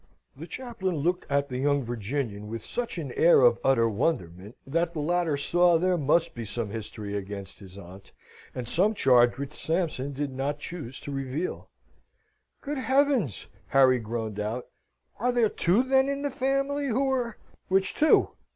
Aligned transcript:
The 0.35 0.47
chaplain 0.47 0.95
looked 0.95 1.27
at 1.29 1.47
the 1.47 1.59
young 1.59 1.83
Virginian 1.83 2.47
with 2.47 2.65
such 2.65 2.97
an 2.97 3.11
air 3.11 3.41
of 3.41 3.59
utter 3.63 3.87
wonderment, 3.87 4.57
that 4.65 4.93
the 4.93 4.99
latter 4.99 5.37
saw 5.37 5.77
there 5.77 5.95
must 5.95 6.33
be 6.33 6.43
some 6.43 6.71
history 6.71 7.15
against 7.15 7.59
his 7.59 7.77
aunt, 7.77 8.11
and 8.55 8.67
some 8.67 8.95
charge 8.95 9.37
which 9.37 9.53
Sampson 9.53 10.11
did 10.11 10.31
not 10.31 10.57
choose 10.57 10.99
to 11.01 11.11
reveal. 11.11 11.69
"Good 12.61 12.79
heavens!" 12.79 13.45
Harry 13.67 13.99
groaned 13.99 14.39
out, 14.39 14.65
"are 15.19 15.31
there 15.31 15.49
two 15.49 15.83
then 15.83 16.09
in 16.09 16.23
the 16.23 16.31
family, 16.31 16.87
who 16.87 17.07
are?" 17.11 17.37
"Which 17.69 17.93
two?" 17.93 18.31